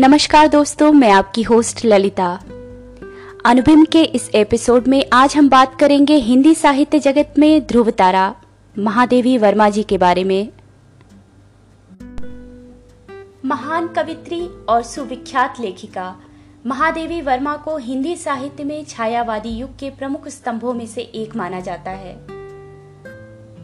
नमस्कार 0.00 0.48
दोस्तों, 0.48 0.92
मैं 0.92 1.10
आपकी 1.10 1.42
होस्ट 1.42 1.84
ललिता। 1.84 2.40
अनुभिम 3.46 3.84
के 3.84 4.02
इस 4.02 4.30
एपिसोड 4.34 4.86
में 4.88 5.04
आज 5.12 5.36
हम 5.36 5.48
बात 5.48 5.80
करेंगे 5.80 6.14
हिंदी 6.14 6.54
साहित्य 6.54 6.98
जगत 6.98 7.34
में 7.38 7.66
ध्रुव 7.66 7.90
तारा 7.90 8.34
महादेवी 8.78 9.38
वर्मा 9.38 9.68
जी 9.68 9.82
के 9.82 9.98
बारे 9.98 10.24
में। 10.24 10.48
महान 13.44 13.88
कवित्री 13.88 14.48
और 14.68 14.82
सुविख्यात 14.82 15.60
लेखिका, 15.60 16.16
महादेवी 16.66 17.20
वर्मा 17.20 17.56
को 17.56 17.76
हिंदी 17.76 18.16
साहित्य 18.16 18.64
में 18.64 18.84
छायावादी 18.84 19.50
युग 19.50 19.78
के 19.78 19.90
प्रमुख 19.90 20.28
स्तंभों 20.28 20.74
में 20.74 20.86
से 20.86 21.00
एक 21.00 21.36
माना 21.36 21.60
जाता 21.60 21.90
है। 21.90 22.16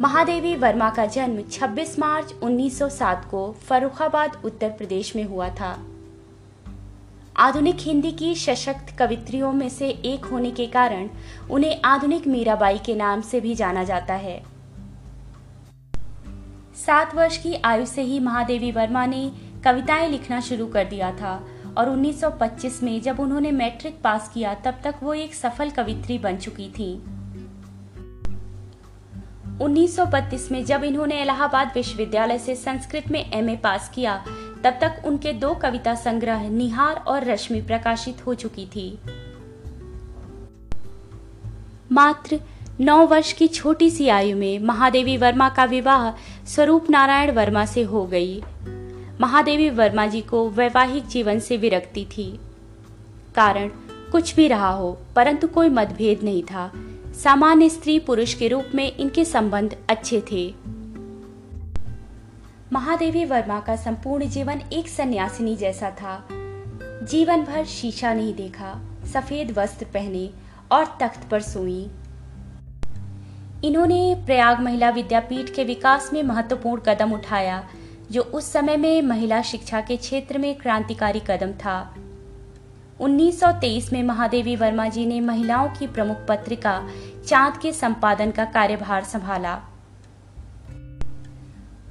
महादेवी 0.00 0.56
वर्मा 0.56 0.90
का 0.90 1.06
जन्म 1.06 1.42
26 1.42 1.98
मार्च 1.98 2.34
1907 2.42 3.24
को 3.30 3.56
फरुखाबाद, 3.68 4.42
उत्तर 4.44 4.68
प्रदेश 4.68 5.16
में 5.16 5.24
हुआ 5.24 5.48
था। 5.48 5.93
आधुनिक 7.36 7.76
हिंदी 7.80 8.12
की 8.12 8.34
सशक्त 8.34 8.98
कवित्रियों 8.98 9.52
में 9.52 9.68
से 9.68 9.88
एक 9.88 10.24
होने 10.24 10.50
के 10.50 10.66
कारण 10.66 11.08
उन्हें 11.50 11.80
आधुनिक 11.84 12.26
मीराबाई 12.26 12.78
के 12.78 12.94
नाम 12.94 13.20
से 13.20 13.40
भी 13.40 13.54
जाना 13.54 13.84
जाता 13.84 14.14
है। 14.14 14.44
सात 16.86 17.14
वर्ष 17.14 17.36
की 17.36 17.54
आयु 17.54 17.86
से 17.86 18.02
ही 18.02 18.20
महादेवी 18.20 18.72
वर्मा 18.72 19.06
ने 19.06 19.32
कविताएँ 19.64 20.08
लिखना 20.08 20.40
शुरू 20.40 20.66
कर 20.66 20.84
दिया 20.84 21.12
था 21.12 21.46
और 21.78 21.88
1925 21.88 22.82
में 22.82 23.02
जब 23.02 23.20
उन्होंने 23.20 23.50
मैट्रिक 23.50 24.02
पास 24.02 24.30
किया, 24.34 24.54
तब 24.54 24.74
तक 24.84 24.94
वो 25.02 25.14
एक 25.14 25.34
सफल 25.34 25.70
कवित्री 25.70 26.18
बन 26.18 26.36
चुकी 26.36 26.68
थी। 26.68 27.02
1932 29.60 30.52
में 30.52 30.64
जब 30.64 30.84
इन्होंने 30.84 31.22
इलाहाबाद 31.22 31.72
विश्वविद्यालय 31.74 32.38
से 32.38 32.54
संस्कृत 32.54 33.08
में 33.10 33.32
एमए 33.32 33.56
पास 33.56 33.92
किया 33.94 34.24
तब 34.64 34.78
तक 34.80 35.02
उनके 35.06 35.32
दो 35.32 35.54
कविता 35.54 35.94
संग्रह 35.94 36.48
निहार 36.48 36.96
और 36.96 37.24
रश्मि 37.24 37.60
प्रकाशित 37.60 38.26
हो 38.26 38.34
चुकी 38.34 38.66
थी। 38.66 38.98
मात्र 41.92 42.40
नौ 42.80 43.06
वर्ष 43.06 43.32
की 43.32 43.48
छोटी 43.48 43.90
सी 43.90 44.08
आयु 44.08 44.36
में 44.36 44.58
महादेवी 44.58 45.16
वर्मा 45.16 45.48
का 45.48 45.64
विवाह 45.64 46.10
स्वरूप 46.46 46.90
नारायण 46.90 47.30
वर्मा 47.30 47.66
से 47.66 47.82
हो 47.82 48.06
गई। 48.06 48.42
महादेवी 49.20 49.70
वर्मा 49.70 50.06
जी 50.06 50.20
को 50.20 50.50
वैवाहिक 50.50 51.06
जीवन 51.06 51.38
से 51.38 51.56
विरक्ति 51.56 52.06
थी। 52.16 52.40
कारण 53.34 53.68
कुछ 54.12 54.34
भी 54.36 54.48
रहा 54.48 54.70
हो, 54.70 54.98
परंतु 55.16 55.48
कोई 55.48 55.68
मतभेद 55.68 56.22
नहीं 56.22 56.42
था। 56.42 56.72
सामान्य 57.24 57.68
स्त्री 57.68 57.98
पुरुष 57.98 58.34
के 58.34 58.48
रूप 58.48 58.64
में 58.74 58.96
इनके 58.96 59.24
संबंध 59.24 59.76
अच्छे 59.88 60.22
थे। 60.32 60.54
महादेवी 62.74 63.24
वर्मा 63.24 63.60
का 63.60 63.76
संपूर्ण 63.76 64.28
जीवन 64.28 64.60
एक 64.72 64.88
सन्यासिनी 64.88 65.56
जैसा 65.56 65.90
था। 65.90 66.28
जीवन 67.02 67.42
भर 67.42 67.64
शीशा 67.64 68.14
नहीं 68.14 68.34
देखा, 68.34 68.80
सफ़ेद 69.14 69.58
वस्त्र 69.58 69.86
पहने 69.94 70.30
और 70.72 70.84
तख्त 71.00 71.28
पर 71.30 71.40
सोई। 71.40 71.90
इन्होंने 73.64 74.22
प्रयाग 74.26 74.60
महिला 74.60 74.90
विद्यापीठ 74.90 75.50
के 75.50 75.64
विकास 75.64 76.10
में 76.12 76.22
महत्वपूर्ण 76.22 76.82
कदम 76.82 77.12
उठाया, 77.12 77.68
जो 78.10 78.22
उस 78.22 78.52
समय 78.52 78.76
में 78.76 79.02
महिला 79.02 79.42
शिक्षा 79.42 79.80
के 79.80 79.96
क्षेत्र 79.96 80.38
में 80.38 80.54
क्रांतिकारी 80.54 81.20
कदम 81.20 81.52
था। 81.52 81.94
1923 83.00 83.92
में 83.92 84.02
महादेवी 84.02 84.56
वर्मा 84.56 84.88
जी 84.88 85.06
ने 85.06 85.20
महिलाओं 85.20 85.68
की 85.68 85.86
प्रमुख 85.86 86.16
पत्रिका 86.28 86.88
चाँद 87.26 87.56
के 87.56 87.72
संपादन 87.72 88.30
का 88.30 88.44
कार्यभार 88.44 89.04
संभाला। 89.04 89.62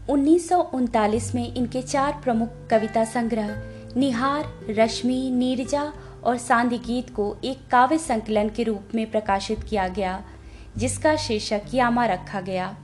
उन्नीस 0.10 0.50
सौ 0.50 0.60
उनतालीस 0.60 1.36
में 1.36 1.56
इनके 1.56 1.82
चार 1.82 2.22
प्रमुख 2.24 2.50
कविता 2.72 3.04
संग्रह, 3.04 3.64
निहार, 3.98 4.46
रश्मि, 4.70 5.32
नीरजा 5.34 5.94
और 6.24 6.38
सांदी 6.38 6.78
गीत 6.78 7.10
को 7.10 7.38
एक 7.44 7.68
काव्य 7.72 7.98
संकलन 7.98 8.50
के 8.50 8.64
रूप 8.64 8.82
में 8.96 9.12
प्रकाशित 9.12 9.64
किया 9.64 9.88
गया, 9.88 10.24
जिसका 10.78 11.16
शीर्षक 11.16 11.62
यामा 11.74 12.06
रखा 12.06 12.42
गया। 12.42 12.78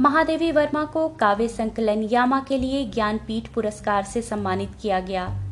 महादेवी 0.00 0.52
वर्मा 0.52 0.84
को 0.84 1.08
काव्य 1.08 1.48
संकलन 1.48 2.02
यामा 2.02 2.40
के 2.40 2.58
लिए 2.58 2.84
ज्ञानपीठ 2.84 3.48
पुरस्कार 3.48 4.02
से 4.02 4.22
सम्मानित 4.22 4.70
किया 4.82 5.00
गया। 5.00 5.42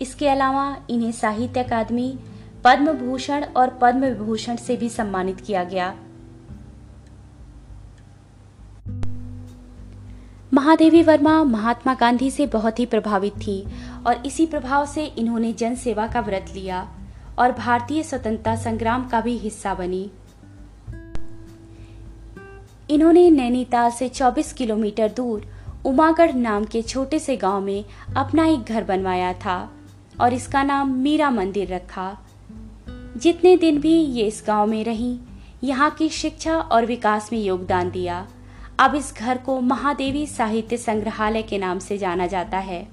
इसके 0.00 0.28
अलावा 0.28 0.76
इन्हें 0.90 1.12
साहित्य 1.12 1.62
अकादमी 1.62 2.18
पद्म 2.64 2.92
भूषण 2.92 3.44
और 3.44 3.78
पद्म 3.82 4.04
विभूषण 4.04 4.56
से 4.56 4.76
भी 4.76 4.88
सम्मानित 4.88 5.40
किया 5.40 5.64
गया। 5.64 5.94
महादेवी 10.54 11.02
वर्मा 11.02 11.44
महात्मा 11.44 11.94
गांधी 11.94 12.30
से 12.30 12.46
बहुत 12.46 12.78
ही 12.78 12.86
प्रभावित 12.86 13.32
थी 13.32 13.66
और 14.06 14.26
इसी 14.26 14.46
प्रभाव 14.46 14.86
से 14.86 15.04
इन्होंने 15.04 15.52
जन 15.52 15.74
सेवा 15.74 16.06
का 16.06 16.20
व्रत 16.20 16.46
लिया 16.54 16.88
और 17.38 17.52
भारतीय 17.52 18.02
स्वतंत्रता 18.02 18.56
संग्राम 18.56 19.08
का 19.08 19.20
भी 19.20 19.36
हिस्सा 19.38 19.74
बनी। 19.74 20.10
इन्होंने 22.90 23.30
नैनीताल 23.30 23.90
से 23.90 24.08
24 24.08 24.52
किलोमीटर 24.52 25.08
दूर 25.08 25.46
उमागढ़ 25.84 26.32
नाम 26.32 26.64
के 26.64 26.82
छोटे 26.82 27.18
से 27.18 27.36
गाँव 27.36 27.60
में 27.60 27.84
अपना 28.16 28.46
एक 28.46 28.64
घर 28.64 28.84
बनवाया 28.84 29.32
था 29.32 29.72
और 30.20 30.32
इसका 30.32 30.62
नाम 30.62 30.94
मीरा 30.94 31.30
मंदिर 31.30 31.74
रखा। 31.74 32.18
जितने 33.16 33.56
दिन 33.56 33.80
भी 33.80 33.94
ये 33.94 34.26
इस 34.26 34.42
गाँव 34.46 34.66
में 34.66 34.84
रही, 34.84 35.18
यहाँ 35.64 35.90
की 35.90 36.08
शिक्षा 36.08 36.56
और 36.56 36.86
विकास 36.86 37.32
में 37.32 37.38
योगदान 37.38 37.90
दिया। 37.90 38.26
अब 38.78 38.94
इस 38.94 39.14
घर 39.18 39.38
को 39.38 39.60
महादेवी 39.60 40.26
साहित्य 40.26 40.76
संग्रहालय 40.76 41.42
के 41.42 41.58
नाम 41.58 41.78
से 41.78 41.98
जाना 41.98 42.26
जाता 42.26 42.58
है। 42.58 42.88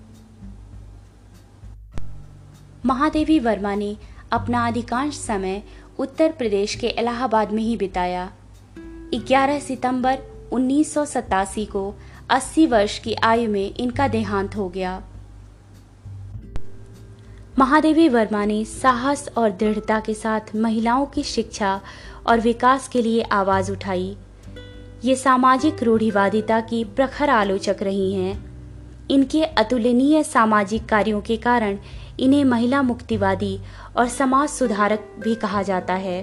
महादेवी 2.86 3.40
वर्मा 3.40 3.76
ने 3.76 3.98
अपना 4.32 4.68
अधिकांश 4.68 5.18
समय 5.18 5.64
उत्तर 6.00 6.32
प्रदेश 6.32 6.76
के 6.76 6.88
इलाहाबाद 6.88 7.52
में 7.52 7.64
ही 7.64 7.78
बिताया। 7.78 8.32
11 9.14 9.60
सितंबर 9.60 10.20
उन्नीस 10.52 10.94
सौ 10.94 11.06
सतासी 11.06 11.66
को 11.66 11.94
80 12.30 12.66
वर्ष 12.66 13.00
की 13.00 13.14
आयु 13.14 13.50
में 13.50 13.76
इनका 13.76 14.08
देहांत 14.08 14.56
हो 14.56 14.70
गया। 14.70 15.04
महादेवी 17.60 18.10
वर्मा 18.10 18.46
ने 18.46 18.66
साहस 18.66 19.30
और 19.38 19.52
दृढ़ता 19.52 20.00
के 20.00 20.14
साथ 20.14 20.56
महिलाओं 20.56 21.06
की 21.06 21.24
शिक्षा 21.24 21.82
और 22.28 22.40
विकास 22.40 22.88
के 22.88 23.02
लिए 23.02 23.22
आवाज़ 23.22 23.72
उठाई। 23.72 24.18
ये 25.04 25.16
सामाजिक 25.16 25.84
रूढ़िवादिता 25.84 26.62
की 26.62 26.84
प्रखर 26.84 27.30
आलोचक 27.30 27.78
रही 27.82 28.14
हैं। 28.14 28.54
इनके 29.12 29.44
अतुलनीय 29.44 30.24
सामाजिक 30.24 30.86
कार्यों 30.86 31.22
के 31.22 31.38
कारण 31.38 31.78
इन्हें 32.20 32.46
महिला 32.46 32.82
मुक्तिवादी 32.82 33.60
और 33.98 34.08
समाज 34.08 34.50
सुधारक 34.50 35.16
भी 35.20 35.36
कहा 35.36 35.62
जाता 35.62 35.94
है। 35.94 36.22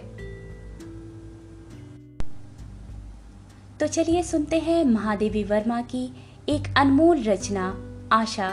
तो 3.80 3.86
चलिए 3.86 4.22
सुनते 4.22 4.58
हैं 4.58 4.84
महादेवी 4.84 5.44
वर्मा 5.44 5.80
की 5.80 6.12
एक 6.48 6.74
अनमोल 6.76 7.22
रचना, 7.22 7.84
आशा। 8.12 8.48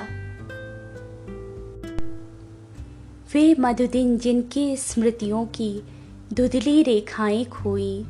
वे 3.33 3.55
मधुदिन 3.59 4.17
जिनकी 4.17 4.77
स्मृतियों 4.77 5.45
की 5.45 5.83
धुधली 6.33 6.83
रेखाएँ 6.83 7.45
खोई। 7.45 8.05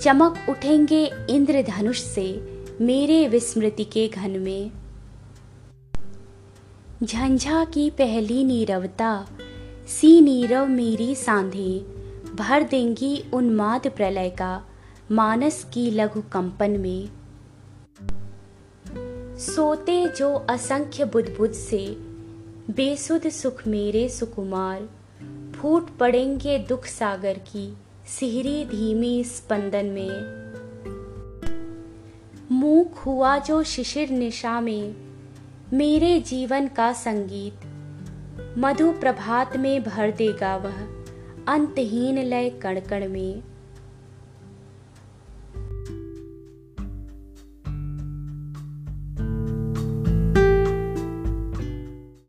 चमक 0.00 0.46
उठेंगे 0.48 1.10
इंद्रधनुष 1.30 2.02
से 2.02 2.56
मेरे 2.80 3.28
विस्मृति 3.28 3.84
के 3.84 4.08
घन 4.08 4.30
में। 4.30 4.70
झंझा 7.02 7.64
की 7.64 7.90
पहली 7.90 8.44
नीरवता, 8.44 9.26
सी 9.88 10.20
नीरव 10.20 10.66
मेरी 10.66 11.14
सांधे, 11.14 11.78
भर 12.34 12.62
देंगी 12.62 13.24
उन्माद 13.34 13.86
प्रलय 13.86 14.30
का 14.30 14.64
मानस 15.10 15.66
की 15.74 15.90
लघु 15.90 16.22
कंपन 16.32 16.70
में। 16.70 17.08
सोते 19.38 20.08
जो 20.08 20.34
असंख्य 20.34 21.04
बुद्ध 21.04 21.52
से, 21.52 21.96
बेसुध 22.70 23.28
सुख 23.28 23.66
मेरे 23.66 24.08
सुकुमार, 24.08 24.88
फूट 25.56 25.96
पड़ेंगे 25.96 26.58
दुख 26.58 26.86
सागर 26.86 27.34
की 27.34 27.76
सिहरी 28.06 28.64
धीमे 28.64 29.24
स्पंदन 29.24 29.86
में। 29.86 30.36
मूक 32.52 32.94
हुआ 32.94 33.38
जो 33.38 33.62
शिशिर 33.62 34.10
निशा 34.10 34.60
में, 34.60 34.94
मेरे 35.72 36.20
जीवन 36.20 36.68
का 36.68 36.92
संगीत। 36.92 37.54
मधु 38.58 38.92
प्रभात 38.92 39.56
में 39.56 39.84
भर 39.84 40.10
देगा 40.10 40.56
वह, 40.56 40.76
अंतहीन 41.48 42.18
लय 42.18 42.50
कणकण 42.50 43.08
में। 43.08 43.42